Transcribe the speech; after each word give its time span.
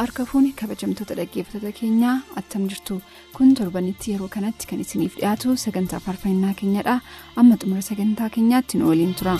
Harka 0.00 0.24
fuuni 0.30 0.52
kabajamtoota 0.60 1.14
dhaggeeffattoota 1.18 1.72
keenyaa 1.80 2.14
attam 2.40 2.68
jirtu 2.72 3.00
kun 3.36 3.54
torbanitti 3.60 4.12
yeroo 4.14 4.28
kanatti 4.36 4.66
kan 4.70 4.80
isiniif 4.84 5.16
dhiyaatu 5.20 5.56
sagantaa 5.64 6.00
faarfannaa 6.06 6.54
keenyadha 6.62 6.96
amma 7.42 7.56
xumura 7.64 7.82
sagantaa 7.90 8.30
keenyaatti 8.38 8.78
nu 8.80 8.88
waliin 8.92 9.14
tura. 9.20 9.36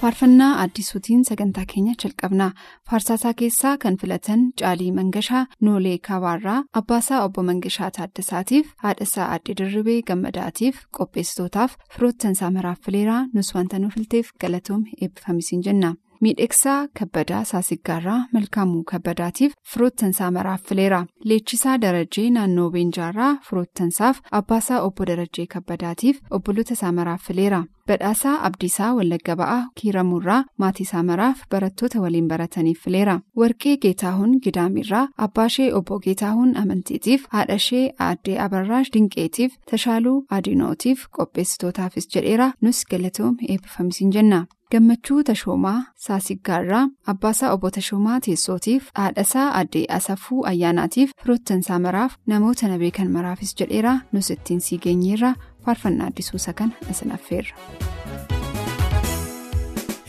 Faarfannaa 0.00 0.60
addisuutiin 0.62 1.24
sagantaa 1.24 1.64
keenya 1.72 1.94
jalqabna. 2.02 2.50
Faarsaasaa 2.90 3.32
keessaa 3.40 3.76
kan 3.78 3.96
filatan 4.00 4.40
caalii 4.60 4.92
mangashaa 4.98 5.46
noolee 5.60 5.98
kaabaarraa 6.08 6.62
abbaasaa 6.80 7.22
obbo 7.24 7.42
mangashaa 7.48 7.90
taaddasaatiif 7.98 8.66
haadhasaa 8.84 9.30
addee 9.36 9.54
dirribee 9.62 10.00
gammadaatiif 10.10 10.76
qopheessitootaaf 10.98 11.74
firoottansaa 11.96 12.50
maraaf 12.58 12.78
fileeraa 12.84 13.24
nus 13.34 13.54
wanta 13.54 13.78
nu 13.78 13.90
filteef 13.96 14.30
galatoom 14.40 14.84
eebbifamisiin 15.02 15.62
jenna. 15.66 15.94
Miidhegsaa 16.24 16.88
kabbadaa 16.98 17.44
saasiggaarraa 17.50 18.18
malkaamuu 18.32 18.82
kabbadaatiif 18.90 19.52
firoottansaa 19.74 20.30
maraaf 20.30 20.62
fileera 20.68 20.98
leechisaa 21.24 21.76
darajee 21.84 22.30
naannoo 22.34 22.70
beenjaarraa 22.74 23.30
firoottansaaf 23.48 24.18
abbaasaa 24.40 24.80
obbo 24.88 25.06
darajee 25.10 25.46
kabbadaatiif 25.54 26.18
obboloota 26.30 26.72
isaa 26.78 26.92
maraaf 26.92 27.22
fileera. 27.28 27.62
Badhaasaa 27.90 28.34
abdiisaa 28.48 28.90
wallagga 28.98 29.36
ba'aa 29.42 29.60
kiiramuurraa 29.80 30.40
maatii 30.64 30.86
isaa 30.88 31.02
maraaf 31.10 31.42
barattoota 31.54 32.00
waliin 32.04 32.28
barataniif 32.34 32.82
fileera 32.84 33.16
warqee 33.42 33.76
geetaahuun 33.86 34.36
gidaamirraa 34.46 35.06
abbaashee 35.26 35.68
obbo 35.80 35.98
geetaahuun 36.06 36.56
amantiitiif 36.62 37.26
haadhashee 37.34 37.84
aaddee 38.08 38.38
abarraash 38.46 38.92
dinqeetiif 38.98 39.58
tashaaluu 39.72 40.16
adinootiif 40.38 41.04
qopheessitootaafis 41.18 42.08
jedheera 42.14 42.52
nus 42.62 42.84
galatoom 42.90 43.36
eebbifamisiin 43.48 44.12
jenna. 44.16 44.40
gammachuu 44.72 45.22
tashoomaa 45.28 45.78
saasiggaarraa 46.06 46.82
abbaasaa 47.12 47.48
obbo 47.54 47.70
tashoomaa 47.76 48.18
teessootiif 48.26 48.84
haadhasaa 48.98 49.46
addee 49.60 49.82
asafuu 49.96 50.42
ayyaanaatiif 50.50 51.10
firoottansaa 51.22 51.78
maraaf 51.86 52.12
namoota 52.32 52.68
na 52.72 52.76
beekan 52.82 53.10
maraafis 53.16 53.54
jedheera 53.60 53.94
nus 54.12 54.30
ittiin 54.34 54.60
sii 54.66 54.78
geenyeerra 54.84 55.32
faarfannaa 55.66 56.06
addisuusa 56.10 56.52
kana 56.58 56.74
isin 56.90 57.12
affeerra. 57.16 57.54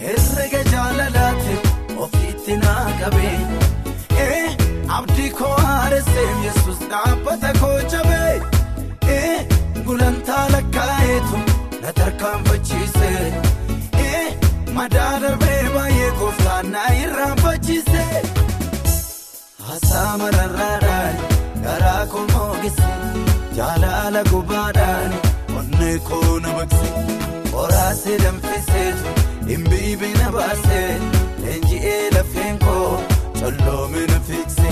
herrega 0.01 0.61
jaalalaatti 0.71 1.55
ofiitti 2.05 2.53
naa 2.63 2.85
qabee 3.01 3.39
abdii 4.97 5.29
koo 5.39 5.55
haaresseef 5.67 6.31
yesus 6.45 6.79
dhaabbata 6.93 7.49
koo 7.59 7.77
jabee 7.93 8.35
gulantaa 9.85 10.45
lakkaa'eetu 10.55 11.37
na 11.81 11.89
tarkaanfachiise. 11.99 13.11
madaa 14.75 15.13
darbee 15.21 15.63
baay'ee 15.73 16.11
gooftaan 16.19 16.71
na 16.73 16.81
irraanfachiise 17.03 18.03
haasaa 19.67 20.11
mararraadhaan 20.21 20.80
onnee 25.81 25.99
koo 26.07 26.39
na 26.43 26.49
baqse 26.57 26.89
qoraasee 27.51 28.17
danfiseetu 28.23 29.13
dhimbiibii 29.47 30.13
na 30.19 30.27
baase 30.35 30.81
leenji'ee 31.43 32.09
lafeen 32.15 32.59
koo 32.65 32.89
colloome 33.39 34.03
na 34.11 34.19
fiigse 34.27 34.69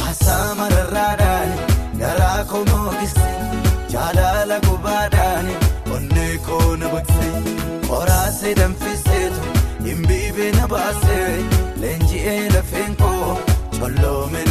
haasaa 0.00 0.54
mararraadhaan 0.60 1.50
garaa 2.02 2.44
koo 2.52 2.62
moogise 2.70 3.26
jaalala 3.94 4.60
gubaadhaan 4.68 5.50
onnee 5.96 6.38
koo 6.46 6.76
na 6.82 6.88
baqse. 6.94 7.28
qoraasee 7.88 8.54
danfiseetu 8.60 9.42
dhimbiibee 9.84 10.52
na 10.60 10.68
baasee 10.74 11.28
leenji'ee 11.82 12.40
lafeen 12.54 12.96
koo 13.02 13.36
colloome 13.80 14.45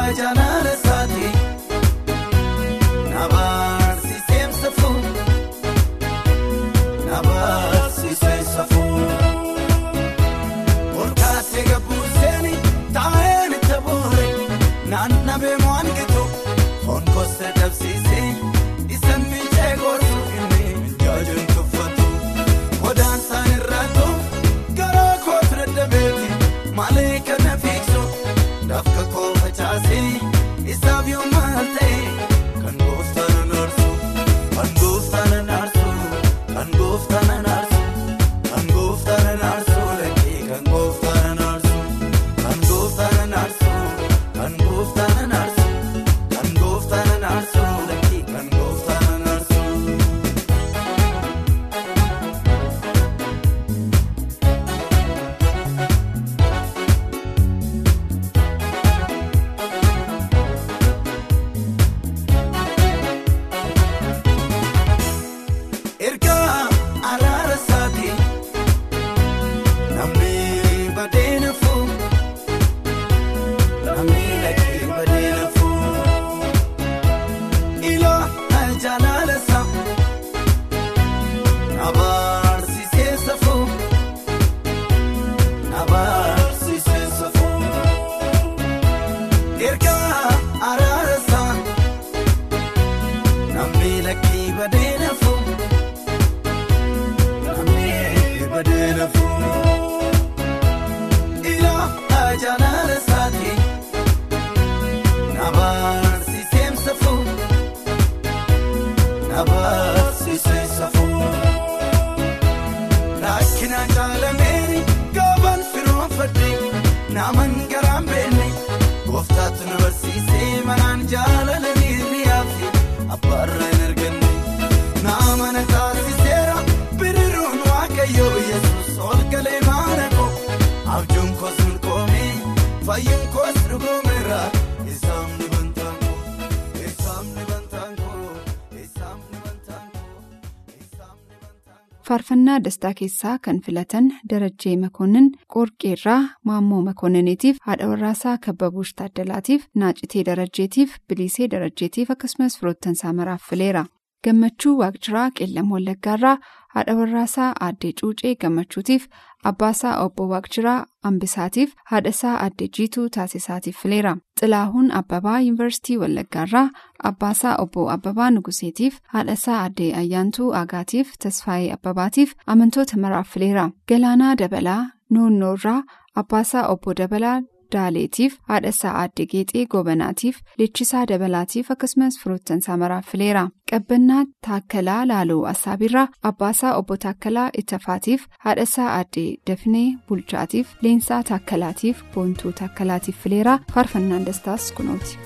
Faarfannaa 142.09 142.59
dastaa 142.65 142.93
keessaa 142.99 143.37
kan 143.45 143.59
filatan 143.65 144.07
Darajjee 144.29 144.77
Makonnin 144.83 145.27
Qorqeerraa 145.55 146.21
Maammoo 146.49 146.81
Makonniniitiif 146.85 147.57
haadha 147.67 147.87
warraasaa 147.91 148.37
Kabbabuush 148.45 148.93
Taaddalaatiif 149.01 149.67
Naacitee 149.75 150.23
Darajjeetiif 150.29 150.95
Bilisee 151.09 151.47
Darajjeetiif 151.51 152.09
akkasumas 152.11 152.57
firoottansaa 152.59 153.13
maraaf 153.13 153.41
fileera. 153.49 153.85
Gammachuu 154.23 154.73
Waaqjiraa 154.79 155.29
Qeellam 155.37 155.69
Wallaggaarraa 155.71 156.37
haadha 156.75 156.95
warraasaa 156.99 157.49
Aaddee 157.67 157.91
Cuucee 158.01 158.35
Gammachuutiif 158.41 159.07
Abbaasaa 159.51 159.93
Obbo 160.05 160.27
Waaqjiraa 160.31 160.85
Ambisaatiif 161.09 161.73
haadhasaa 161.91 162.33
Aaddee 162.43 162.67
Jiituu 162.77 163.09
Taasisaatiif 163.17 163.77
fileera. 163.81 164.15
Xilaahuun 164.39 164.91
Abbabaa 165.01 165.39
Yuunivarsiitii 165.41 165.97
Wallaggaarraa 165.97 166.69
Abbaasaa 167.11 167.55
Obbo 167.63 167.89
Abbabaa 167.91 168.29
Nuguseetiif 168.31 168.97
haadhasaa 169.13 169.59
Aaddee 169.61 169.93
Ayyaantuu 170.01 170.51
Aagaatiif 170.61 171.13
Tasfaayee 171.23 171.73
Abbabaatiif 171.73 172.33
amantoota 172.47 172.97
maraaf 172.97 173.29
fileera. 173.33 173.69
Galaanaa 173.89 174.35
Dabalaa 174.43 174.81
Noonnoorraa 175.09 175.83
Abbaasaa 176.15 176.67
Obbo 176.67 176.93
Dabalaa 176.93 177.41
Daaleetiif 177.73 178.33
haadhasaa 178.49 178.91
Aaddee 179.01 179.25
Geexee 179.31 179.65
Gobanaatiif 179.73 180.37
Leechisaa 180.59 181.05
Dabalaatiif 181.11 181.71
akkasumas 181.71 182.17
firoottansaa 182.23 182.77
maraaf 182.83 183.05
fileera. 183.11 183.43
Qabbannaa 183.71 184.23
Taakkalaa 184.47 185.07
Laaloo 185.07 185.45
Assaabirraa 185.53 186.07
Abbaasaa 186.31 186.75
Obbo 186.77 186.97
Taakkalaa 187.05 187.49
Ittafaatiif 187.63 188.25
haadhasaa 188.45 188.89
Aaddee 188.97 189.35
Dafnee 189.49 189.87
Bulchaatiif 190.07 190.67
Leensaa 190.81 191.23
Taakkalaatiif 191.23 192.03
Boontuu 192.13 192.51
Taakkalaatiif 192.51 193.17
fileera. 193.23 193.59
Faarfannaan 193.73 194.25
dastaas 194.25 194.71
kunooti. 194.71 195.17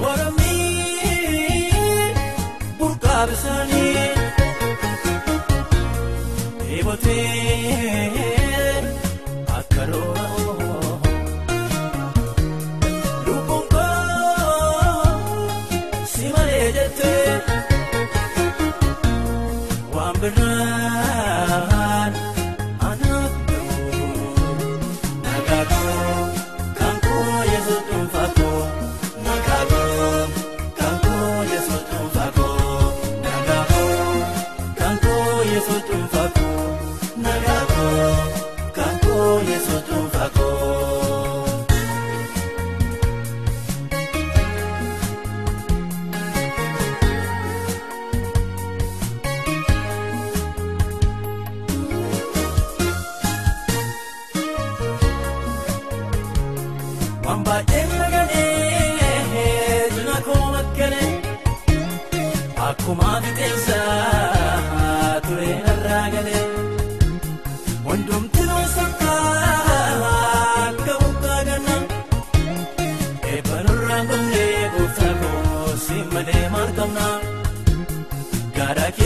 Oromiin 0.00 0.46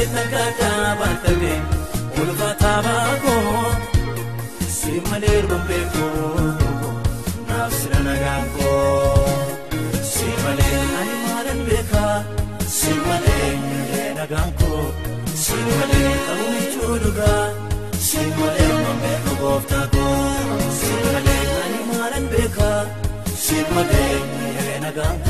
keessa 0.00 0.22
gaadaa 0.32 0.90
baatame 1.00 1.54
ulfaataa 2.20 2.76
baakoo 2.84 3.64
si 4.76 4.92
malee 5.08 5.40
rombee 5.48 5.80
koo. 5.94 6.44
naaf 7.48 7.72
sira 7.80 7.98
nagaan 8.06 8.46
koo 8.56 9.26
si 10.12 10.28
malee 10.44 10.78
ani 11.00 11.16
maalan 11.24 11.60
beekaa 11.66 12.14
si 12.76 12.92
malee 13.08 13.48
miilee 13.66 14.08
nagaan 14.20 14.50
koo 14.60 14.82
si 15.44 15.56
malee 15.68 16.14
qabuun 16.26 16.98
dhugaa 17.04 17.44
si 18.08 18.20
malee 18.38 18.70
mambeeku 18.86 19.32
gooftaa 19.42 19.86
koo 19.96 20.60
si 20.80 20.92
malee 21.12 21.42
ani 21.64 21.80
maalan 21.90 22.24
beekaa 22.32 22.80
si 23.44 23.58
malee 23.74 24.12
miilee 24.32 24.78
nagaan 24.86 25.16
koo 25.26 25.29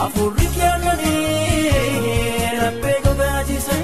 hafuurri 0.00 0.46
kee 0.54 0.68
aannanii 0.72 2.50
laphee 2.60 2.98
gogaajisa 3.06 3.76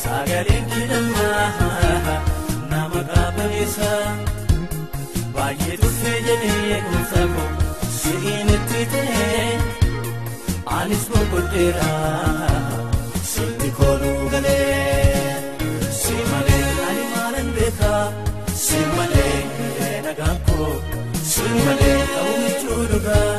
sagaleen 0.00 0.64
kee 0.72 0.86
dhammaa 0.92 2.16
nama 2.72 3.00
qaabaleessa 3.12 3.90
baay'ee 5.36 5.76
tuffee 5.84 6.18
jedhee 6.28 6.80
koo 6.90 7.46
si'iin 8.00 8.54
itti 8.58 8.84
ta'e 8.94 9.42
anis 10.78 11.04
boqodheera. 11.14 11.90
Sitti 13.32 13.68
kooluu 13.78 14.30
galee 14.32 15.34
si 16.00 16.14
malee 16.30 16.62
ani 16.88 17.04
maalan 17.14 17.48
beekaa 17.58 18.04
si 18.64 18.80
malee 18.96 19.36
nagaan 20.06 20.38
koo 20.48 20.70
si 21.32 21.44
malee 21.66 21.98
ta'uu 22.14 22.82
dhugaa 22.92 23.34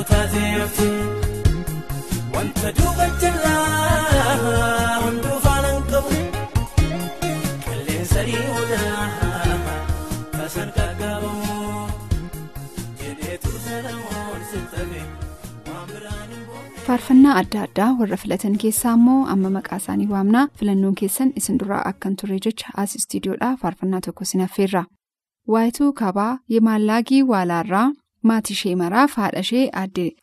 kan 0.00 0.06
koo 0.06 0.16
taateefte 0.16 0.88
wanta 2.34 2.68
duuba 2.78 3.06
jalaa 3.22 5.00
hunduu 5.04 5.38
faana 5.44 5.68
hin 5.74 5.82
qabu 5.92 6.14
qilleensa 7.66 8.20
dhiihuudhaa 8.28 9.04
kasan 10.38 10.68
qaqqabamu 10.76 11.58
jedheetu 13.02 13.50
salamoon 13.66 14.40
si 14.50 14.58
tabe 14.74 15.00
waan 15.68 15.86
biraan 15.92 16.28
hin 16.32 16.42
boone. 16.48 16.76
faarfannaa 16.86 17.34
adda 17.42 17.60
addaa 17.68 17.90
warra 18.02 18.16
filatan 18.24 18.56
keessaa 18.64 18.94
immoo 19.00 19.20
amma 19.36 19.50
maqaa 19.56 19.78
isaanii 19.84 20.08
waamnaa 20.16 20.46
filannoon 20.60 20.94
keessan 21.02 21.32
isin 21.42 21.58
duraa 21.64 21.82
akkan 21.94 22.16
turre 22.22 22.38
jecha 22.48 22.68
as 22.84 22.94
istiidiyoodhaa 23.00 23.56
faarfannaa 23.64 24.00
tokko 24.06 24.24
sin 24.32 24.40
affeerra 24.48 24.84
waayituu 25.54 25.92
kabaa 26.04 26.32
yemallaagii 26.54 27.22
waalaarraa 27.32 27.88
maatii 28.28 28.52
ishee 28.58 28.74
maraaf 28.82 29.14
haadha 29.20 29.40
ishee 29.46 29.64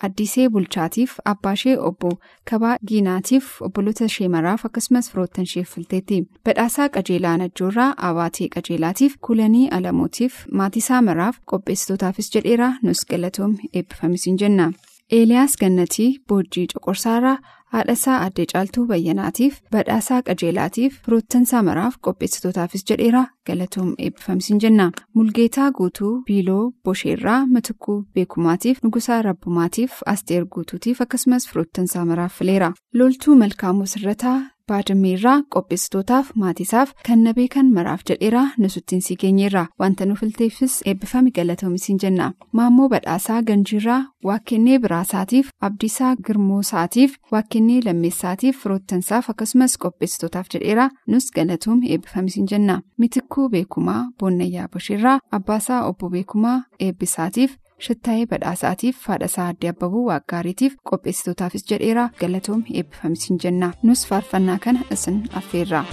addisee 0.08 0.48
bulchaatiif 0.56 1.14
abbaa 1.32 1.54
ishee 1.60 1.78
obbo 1.90 2.12
kabaa 2.52 2.76
giinaatiif 2.88 3.48
obboloota 3.68 4.06
ishee 4.12 4.28
maraaf 4.36 4.66
akkasumas 4.70 5.10
firoottan 5.12 5.44
isheef 5.50 5.70
filteetti 5.76 6.20
badhaasaa 6.46 6.90
qajeelaa 6.98 7.38
najjoorraa 7.44 7.90
abaatee 8.10 8.48
qajeelaatiif 8.56 9.16
kulanii 9.30 9.68
alamootiif 9.80 10.44
maatiisaa 10.62 11.02
maraaf 11.10 11.40
qopheessitootaafis 11.54 12.32
jedheera 12.36 12.70
nus 12.84 13.06
galatoom 13.10 13.56
eebbifamisiin 13.74 14.38
jenna. 14.44 14.72
eeliyaas 15.16 15.54
gannatii 15.60 16.10
boojjii 16.30 16.68
coqorsaaraa 16.74 17.38
haadhasaa 17.74 18.18
addee 18.26 18.46
caaltuu 18.54 18.86
bayyanaatiif 18.92 19.60
badhaasaa 19.76 20.22
qajeelaatiif 20.28 20.98
firoottansaa 21.06 21.64
maraaf 21.70 21.96
qopheessitootaafis 22.08 22.84
jedheera. 22.90 23.24
Galatoom 23.48 23.94
eebbifamsiin 23.98 24.60
jenna. 24.64 24.92
Mulgeetaa 25.14 25.72
guutuu 25.72 26.12
biiloo 26.28 26.72
bosheerraa 26.84 27.40
matukkuu 27.54 27.98
beekumaatiif 28.14 28.84
nugusaa 28.84 29.22
rabbumaatiif 29.22 29.92
asteer 30.14 30.46
guutuutiif 30.46 31.02
akkasumas 31.02 31.48
firoottansaa 31.50 32.06
maraaf 32.06 32.34
fileera. 32.40 32.72
Loltuu 32.94 33.36
malkaamuu 33.36 33.86
sirrataa 33.86 34.40
baadammeerraa 34.68 35.42
qopheessitootaaf 35.56 36.32
maatiisaaf 36.42 36.92
kan 37.08 37.24
na 37.24 37.34
beekan 37.34 37.72
maraaf 37.78 38.02
jedheera 38.10 38.44
nusuttiin 38.58 39.02
sii 39.02 39.16
geenyeerra. 39.22 39.66
Wanta 39.80 40.06
nu 40.06 40.16
filteefis 40.16 40.82
eebbifame 40.86 41.32
galatoomisin 41.32 41.98
jenna. 42.04 42.32
Maammoo 42.52 42.90
badhaasaa 42.90 43.42
ganjiirraa 43.44 44.00
waakkennee 44.24 44.80
biraasaatiif 44.80 45.50
abdiisaa 45.62 46.16
girmoosaatiif 46.26 47.16
waakkennee 47.32 47.80
lammeessaatiif 47.86 48.58
firoottansaaf 48.64 49.30
akkasumas 49.30 49.78
qopheessitootaaf 49.84 50.48
jedheera 50.54 50.90
nus 51.08 51.32
galatoom 51.36 51.82
eebbifamisiin 51.90 52.48
jenna. 52.52 52.82
Mitikkuu 52.98 53.50
beekumaa 53.50 54.02
boonnayyaa 54.20 54.68
bosheerraa 54.74 55.20
abbaasaa 55.32 55.86
obbo 55.88 56.10
beekumaa 56.10 56.62
eebbisaatiif 56.80 57.56
shittaa'ee 57.86 58.26
badhaasaatiif 58.32 59.02
haadhasaa 59.10 59.48
addee 59.54 59.72
abbabuu 59.74 60.06
waaqgaariitiif 60.10 60.78
qopheessitootaafis 60.92 61.68
jedheera 61.74 62.08
galatoom 62.24 62.64
eebbifamisiin 62.82 63.40
jenna 63.46 63.72
nus 63.92 64.08
faarfannaa 64.14 64.60
kana 64.68 64.88
isin 64.98 65.22
affeerra. 65.42 65.84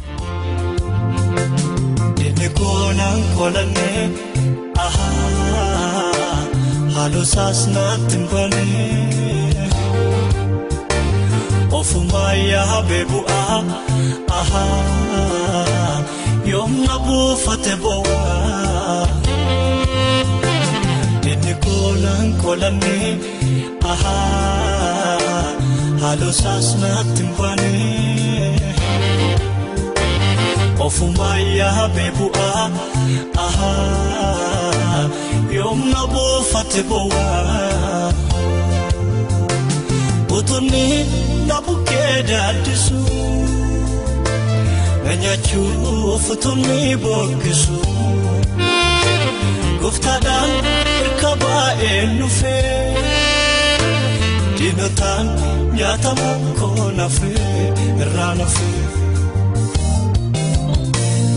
Ofumaa 11.79 12.33
yaabee 12.35 13.05
bu'aa 13.13 13.59
ahaa 14.41 16.03
yoomna 16.53 16.99
buufate 17.07 17.75
boo'aa. 17.85 19.24
Inni 21.55 21.67
koonaan 21.67 22.33
koolannee 22.43 23.19
ahaa 23.85 25.53
halluu 26.01 26.33
saasnaatti 26.33 27.23
hin 27.23 27.35
banee. 27.39 28.59
Ofumaa 30.79 31.39
yaabee 31.39 32.11
bu'aa 32.19 32.71
ahaa 33.47 35.11
yoomna 35.57 36.07
buufate 36.15 36.83
boo'aa. 36.83 38.13
Utunni 40.39 41.07
na 41.47 41.63
bukkee 41.67 42.23
daaddisu 42.31 43.01
na 45.05 45.13
nyaachuuf 45.23 46.31
utunni 46.31 46.97
bokkisu. 46.97 47.79
Gooftaadhaan 51.25 51.25
hirka 51.25 51.33
baay'ee 51.45 52.07
nufee 52.19 53.05
diinotaan 54.59 55.27
nyaatamu 55.77 56.31
koo 56.61 56.91
nafee 56.99 57.73
irraa 58.03 58.35
nafee. 58.35 58.83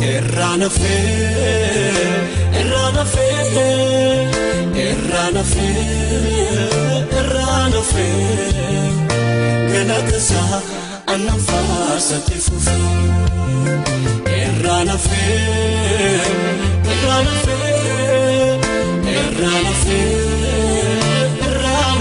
Irraan 0.07 0.63
fee, 0.69 2.03
irraan 2.59 2.97
fee, 3.13 4.29
irraan 4.83 5.37
fee, 5.51 6.69
irraan 7.19 7.73
fee, 7.91 8.91
galata 9.73 10.17
isaa 10.17 10.61
aannan 11.07 11.39
faarsatti 11.47 12.37
fufee. 12.45 12.91
Irraan 14.41 14.89
fee, 15.07 16.21
irraan 16.93 17.27
fee, 17.45 18.59
irraan 19.19 19.73
fee, 19.83 21.27
irraan 21.47 21.97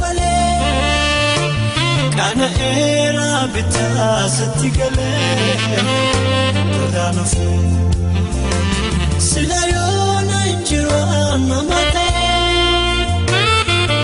malee 0.00 1.48
kana 2.16 2.48
eeraa 2.70 3.42
bitaa 3.54 4.20
satti 4.36 4.68
galee 4.78 5.56
godaan 6.74 7.18
ofii 7.24 7.70
sila 9.28 9.60
yoona 9.74 10.38
injiru 10.52 10.98
amma 11.32 11.58
malee 11.70 12.40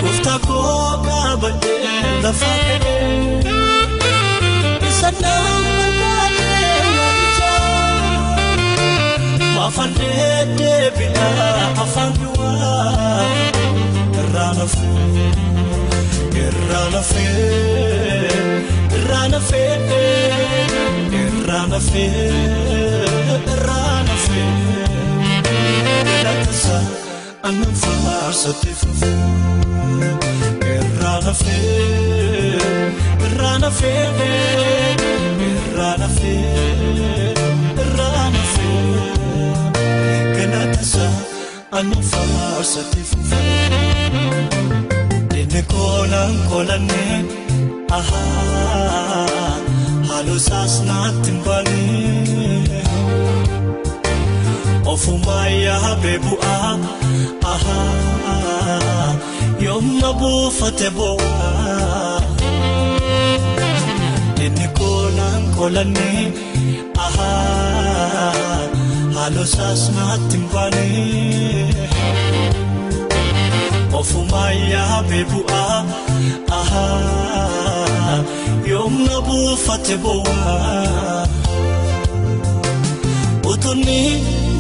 gooftaa 0.03 0.39
kookaa 0.49 1.31
baddee 1.43 2.03
lafa 2.25 2.53
kee 2.85 3.17
isa 4.91 5.11
nama 5.23 5.87
baatee 6.01 6.79
walijaa 6.99 8.23
maafaan 9.57 9.93
deebiidhaa 10.59 11.65
afaan 11.85 12.13
duwwaa. 12.21 13.58
Irraa 14.29 14.53
nafee 14.59 15.31
irraa 16.45 16.87
nafee 16.95 18.29
irraa 18.97 19.27
nafee 19.33 19.75
irraa 21.21 21.65
nafee 21.73 22.09
irraa 23.55 23.99
nafee 24.09 24.49
lakkisa 26.27 26.79
annan 27.49 27.75
faarsatti 27.83 28.73
fufee 28.81 29.17
irraa 30.75 31.19
nafee 31.27 32.59
irraa 33.27 33.57
nafee 33.65 34.05
irraa 35.51 35.95
nafee 36.03 37.35
irraa 37.85 38.27
nafee 38.37 39.18
annan 41.79 42.03
faarsatti 42.11 43.03
fufee 43.11 43.83
inni 45.41 45.63
kolaan 45.73 46.35
kolanne 46.51 47.03
ahaa 47.99 49.57
halluu 50.09 50.39
saasnaatti 50.49 51.31
mbalee 51.39 52.83
ofumaa 54.93 55.47
yaabee 55.67 56.19
bu'aa 56.27 56.73
ahaa 57.53 59.11
yoomna 59.67 60.11
buufate 60.21 60.89
boo'aa 60.99 62.21
inni 64.47 64.67
kolaan 64.81 65.43
kolanne 65.57 66.11
ahaa 67.07 67.68
halluu 69.29 69.47
saasnaatti 69.47 70.37
mbalee. 70.37 71.75
ofumaa 73.99 74.51
yaabee 74.73 75.25
bu'aa 75.33 75.79
ahaa 76.59 78.19
yoomna 78.71 79.17
buufate 79.27 79.97
boo'aa 80.05 81.27
utunni 83.53 83.99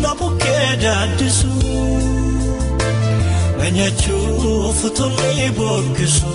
na 0.02 0.10
bukkee 0.20 0.68
daaddisu 0.82 1.52
na 3.58 3.70
nyaachuuf 3.76 4.84
utunni 4.90 5.48
bokkisu 5.58 6.32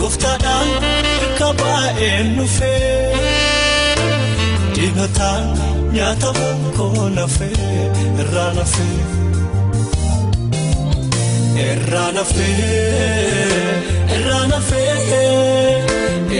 gooftaadhaan 0.00 0.68
hirka 1.10 1.48
baay'een 1.62 2.28
dhufee 2.38 3.16
diinotaan 4.74 5.46
nyaatamuun 5.94 6.60
koo 6.76 7.08
nafee 7.16 7.84
irraa 8.20 8.52
nafee. 8.58 9.00
irraa 11.70 12.10
nafee 12.12 13.62
irraa 14.16 14.44
nafee 14.52 14.94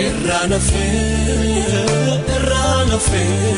irraa 0.03 0.45
nafee 0.53 1.63
irraa 2.35 2.79
nafee 2.91 3.55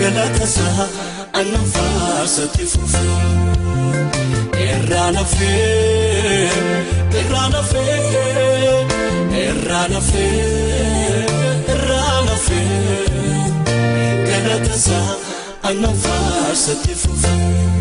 galata 0.00 0.44
isaa 0.48 0.86
annan 1.40 1.66
faarsatti 1.74 2.64
fufee 2.72 3.18
irraa 4.68 5.10
nafee 5.18 6.48
irraa 7.20 7.48
nafee 7.54 7.98
irraa 9.46 9.86
nafee 9.94 11.53
galata 14.44 14.74
isaa 14.78 15.16
annan 15.68 15.96
faarsatti 16.04 16.94
fufee. 17.02 17.74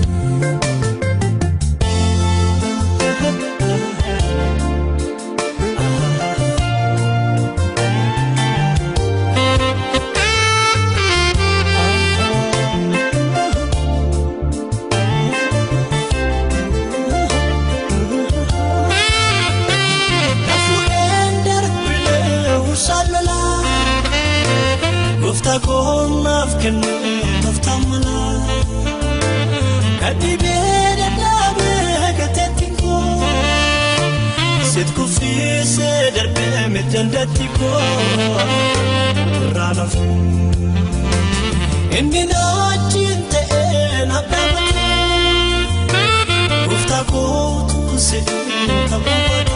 Gooftaa 25.21 25.59
koonaaf 26.63 26.83
kennee 26.83 27.41
tooftaa 27.43 27.79
malaa 27.89 28.33
kadhibee 29.99 30.95
dadhaabee 30.99 32.13
gateetti 32.19 32.67
koo 32.81 33.29
sit 34.73 34.89
kuffisee 34.97 36.11
darbee 36.15 36.67
miidhandatti 36.75 37.47
koo 37.59 37.81
irraa 39.41 39.73
nafu 39.79 40.05
inni 41.99 42.23
naachiin 42.31 43.19
ta'ee 43.33 44.05
naaf 44.11 44.25
dhaabatee 44.31 44.97
gooftaa 46.69 47.03
kootu 47.11 47.99
se'ee 48.09 48.79
tabuu 48.89 49.52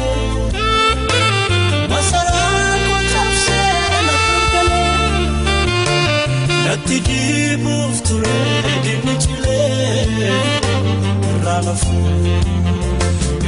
Natti 6.87 6.99
diibuuf 7.07 7.97
ture 8.07 8.35
diinni 8.83 9.15
cilee 9.23 10.27
irraa 11.29 11.59
nafee 11.65 12.35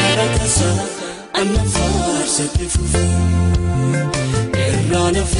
galata 0.00 0.44
isaa 0.50 0.78
annan 1.42 1.68
faarsatti 1.76 2.66
fufee 2.74 3.08
irraa 4.66 5.08
nafee 5.18 5.39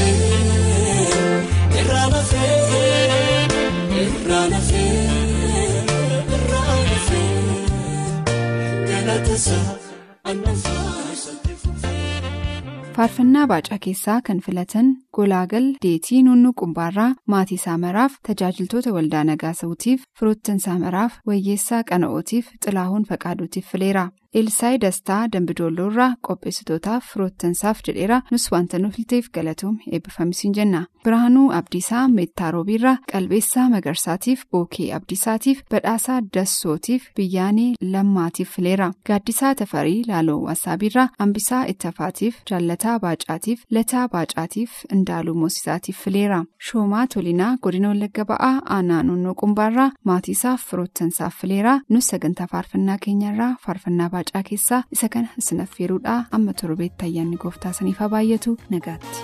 faarfannaa 13.00 13.46
baacaa 13.50 13.78
keessaa 13.84 14.20
kan 14.24 14.40
filatan 14.46 14.88
golaagal 15.20 15.66
deetii 15.87 16.22
nunnuu 16.28 16.52
qumbaarraa 16.62 17.11
maatii 17.35 17.59
saamaraaf 17.66 18.12
tajaajiltoota 18.28 18.92
waldaa 18.98 19.24
nagaasa'uutiif 19.33 20.04
firoottan 20.20 20.61
saamaraaf 20.68 21.18
wayyeessaa 21.33 21.83
qana'ootiif 21.92 22.48
xilaahuun 22.64 23.04
faqaaduutiif 23.12 23.70
fileera 23.74 24.09
Elsaayi 24.40 24.78
Dastaa 24.83 25.22
Dambidoolloorraa 25.33 26.12
qopheessitootaaf 26.26 27.06
firoottansaaf 27.12 27.78
jedheera 27.87 28.18
nus 28.33 28.44
wanta 28.52 28.78
nufilteef 28.83 29.26
galatuun 29.37 29.78
eebbifamisiin 29.92 30.52
jenna. 30.59 30.83
Birahaanuu 31.04 31.50
Abdiisaa 31.59 32.02
Meettaa 32.09 32.50
Roobiirraa 32.56 32.92
qalbeessaa 33.12 33.64
Magarsaatiif 33.72 34.44
Bookee 34.52 34.87
Abdiisaatiif 34.98 35.62
badhaasaa 35.74 36.20
Dassootiif 36.37 37.09
Biyyaanee 37.16 37.72
Lammaatiif 37.94 38.50
fileera. 38.56 38.92
Gaaddisaa 39.09 39.54
Tafarii 39.54 40.04
Laaloo 40.09 40.38
Wassaabiirraa 40.46 41.09
Ambisaa 41.26 41.64
Ittafaatiif 41.74 42.37
Jaallataa 42.50 42.98
Baacaatiif 43.06 43.64
Lataa 43.70 44.06
Baacaatiif 44.14 44.70
Indaaluu 45.10 45.34
Moosisaatiif 45.34 45.96
fileera. 46.04 46.44
Shoomaa 46.66 47.06
Tolinaa 47.14 47.56
Godina 47.62 47.88
Wallagga 47.88 48.24
Ba'aa 48.24 48.60
Aanaa 48.74 49.02
Nunnoo 49.02 49.34
Qumbaarraa 49.40 49.90
maatiisaaf 50.04 50.60
firoottansaaf 50.70 51.34
fileera. 51.40 51.72
Nus 51.88 52.06
sagantaa 52.12 52.46
faarfannaa 52.52 52.98
keenyarraa 53.06 53.56
faarfannaa 53.66 54.08
baacaa 54.12 54.42
keessaa 54.50 54.82
isa 54.96 55.08
kana 55.14 55.28
isinaaf 55.42 55.74
yeruudhaa 55.80 56.18
amma 56.38 56.52
torbeetti 56.60 57.04
ayyaanni 57.08 57.36
gooftaa 57.44 57.72
saniif 57.78 57.98
baay'atu 58.14 58.54
nagaatti. 58.70 59.18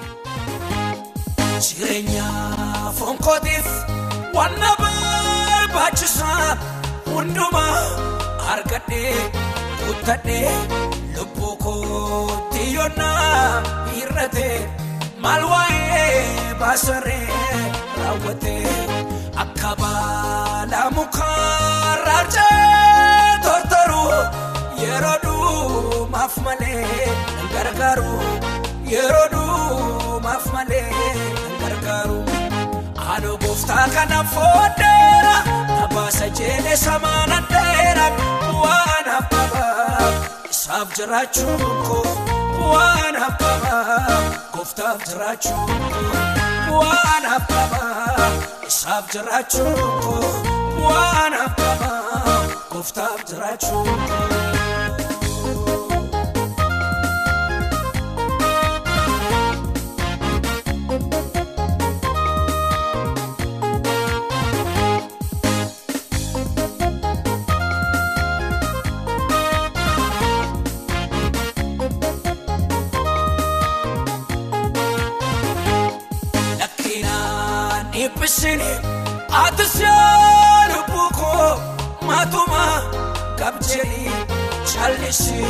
Jireenya 1.67 2.27
fonkootiif 2.99 3.69
wanna 4.39 4.73
barbaachisaa 4.81 6.57
hundumaa 7.13 7.77
argadhee 8.55 9.15
guuttadhee 9.85 10.51
lubbuu 11.19 11.55
kootti 11.67 12.75
yoonnaa 12.75 13.63
hir'atee 13.95 14.59
maal 15.27 15.45
waa'ee 15.53 16.55
baasaree 16.61 17.39
raawwatee 18.01 18.75
akka 19.45 19.71
baala 19.83 20.83
mukaa 20.97 21.95
raarcee 22.07 23.39
tortoruu 23.47 24.19
yeroo 24.85 25.17
dhumaaf 25.25 26.37
malee 26.47 27.09
gargaaru 27.55 28.13
yeroo 28.95 29.27
dhumaaf 29.37 30.47
malee 30.57 31.13
gargaaru 31.63 32.19
Ano 33.15 33.33
gooftaa 33.43 33.85
kana 33.95 34.17
fooddeera 34.35 35.35
tabaasa 35.69 36.27
jeelee 36.39 36.77
samaana 36.87 37.37
dheera 37.53 38.07
waan 38.63 39.07
habbabaa 39.15 40.09
isaaf 40.55 40.89
jiraachuun 40.99 41.63
koo 41.87 42.03
gooftaaf 44.77 45.05
jiraachuun 45.09 45.71
waan 46.79 47.25
habbabaa 47.33 48.29
isaaf 48.67 49.07
jiraachuun 49.13 50.43
waan 50.87 51.33
habbabaa 51.41 52.37
gooftaaf 52.73 53.25
jiraachuun 53.31 53.89
challisi 85.07 85.47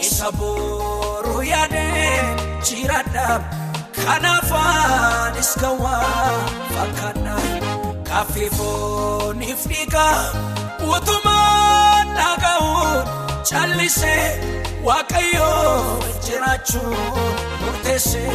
isa 0.00 0.30
booruu 0.38 1.42
yaadee 1.42 2.20
jiraadha 2.68 3.28
kanaafaan 4.04 5.38
iska 5.42 5.70
waa 5.84 6.32
fakkaadha 6.74 7.36
kaaffii 8.08 8.50
fooniif 8.58 9.64
dhiigaa 9.70 10.18
utumaan 10.96 12.12
dhaga'uun 12.18 13.08
callisee 13.50 14.28
waaqayyoo 14.88 15.98
jiraachuun 16.26 16.96
murteessee 17.64 18.32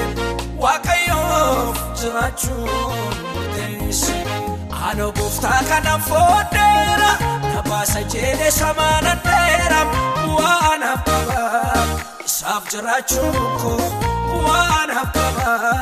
waaqayyoo 0.65 1.75
jiraachuun 2.01 3.15
murteessee 3.33 4.23
ano 4.89 5.11
gooftaa 5.17 5.61
kana 5.69 5.93
fooddeera 6.09 7.11
tabaasa 7.53 8.03
jeelee 8.13 8.51
samaana 8.59 9.13
dheera 9.25 9.79
waan 10.37 10.81
habbabaa 10.89 11.85
isaaf 12.27 12.63
jiraachuun 12.71 13.37
koo 13.61 13.77
waan 14.47 14.89
habbabaa 14.99 15.73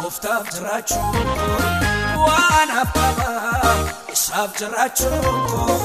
gooftaaf 0.00 0.50
jiraachuun 0.54 1.30
koo 1.40 2.26
waan 2.26 2.70
habbabaa 2.78 3.74
isaaf 4.16 4.50
jiraachuun 4.60 5.40
koo 5.50 5.78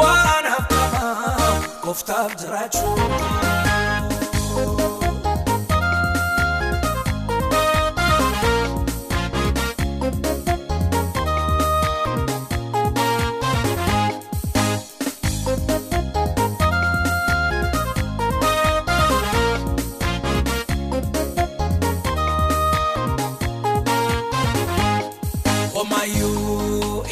waan 0.00 0.44
habbabaa 0.54 1.60
gooftaaf 1.84 2.36
jiraachuun 2.42 3.00
koo. 3.18 3.35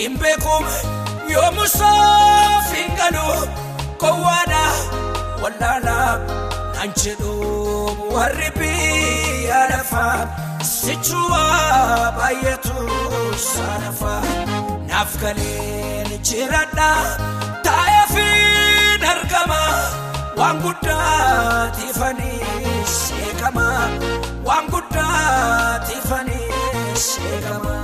Hin 0.05 0.17
beekume 0.21 0.73
yoomusaaf 1.33 2.67
hin 2.79 2.91
galu 3.01 3.29
gowwaadha 4.03 4.65
wallaala 5.43 5.95
naan 6.75 6.93
jedhu 7.03 7.37
warri 8.17 8.51
biyya 8.59 9.61
lafaa 9.73 10.19
sichuwa 10.73 11.43
baay'eetu 12.19 12.85
saanafa 13.47 14.15
naaf 14.91 15.17
galeen 15.25 16.13
jiradha 16.31 16.91
taa'ee 17.69 18.05
fi 18.15 18.29
argama 19.15 19.63
waan 20.43 20.61
guddaa 20.67 21.71
tiifanii 21.79 22.85
seekama 22.99 23.69
waan 24.51 24.71
guddaa 24.77 25.79
tiifanii 25.89 26.51
seekama. 27.09 27.75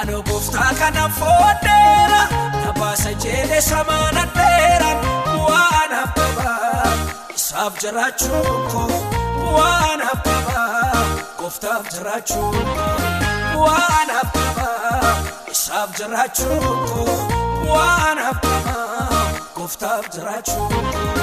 Ano 0.00 0.22
gooftaa 0.22 0.72
kana 0.78 1.08
fooddeera 1.08 2.20
tabaasa 2.64 3.12
jeelee 3.22 3.60
samaana 3.60 4.22
dheera 4.36 4.90
waan 5.48 5.92
habbabaa 5.98 6.92
isaaf 7.34 7.74
jiraachuun 7.82 8.62
koo 8.72 9.00
waan 9.56 10.00
habbabaa 10.08 11.04
gooftaaf 11.40 11.90
jiraachuun 11.94 12.56
koo 13.54 13.66
waan 13.66 14.10
habbabaa 14.18 15.14
isaaf 15.56 15.96
jiraachuun 15.98 16.64
koo 16.90 17.18
waan 17.74 18.18
habbabaa 18.26 19.24
gooftaaf 19.56 20.08
jiraachuun 20.16 20.68
koo. 20.92 21.19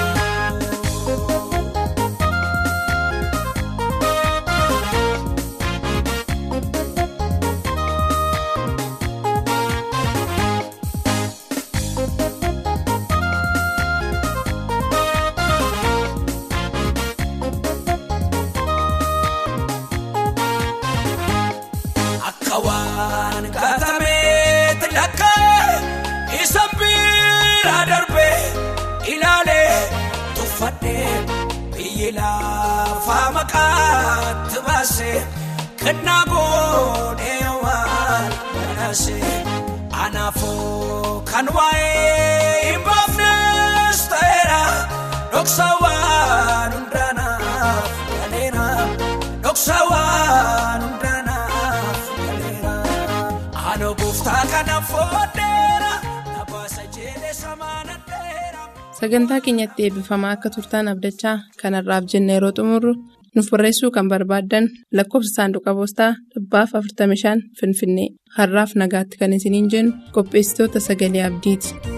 Sagantaa 59.00 59.40
keenyatti 59.46 59.84
eebbifamaa 59.86 60.32
akka 60.36 60.50
turtaan 60.56 60.88
abdachaa 60.92 61.36
kanarraaf 61.62 62.06
jenne 62.14 62.34
yeroo 62.38 62.52
xumurru 62.60 62.94
nuuf 63.36 63.50
barreessuu 63.54 63.92
kan 63.98 64.10
barbaaddan 64.14 64.70
lakkoofsa 65.00 65.36
saanduqa 65.38 65.76
poostaa 65.80 66.12
dhibbaaf 66.36 66.74
45 66.80 67.36
Finfinnee 67.60 68.08
har'aaf 68.38 68.76
nagaatti 68.84 69.22
kan 69.22 69.38
isiniin 69.40 69.70
jennu 69.76 69.92
qopheessitoota 70.18 70.80
sagalee 70.90 71.24
abdiiti. 71.30 71.97